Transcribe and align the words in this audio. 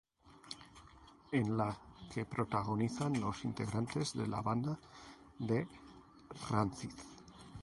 En 1.31 1.51
la 1.57 1.77
que 2.15 2.25
protagonizan 2.25 3.21
los 3.21 3.45
integrantes 3.45 4.13
de 4.13 4.25
la 4.25 4.41
banda 4.41 4.79
de 5.37 5.67
Rancid. 6.49 6.93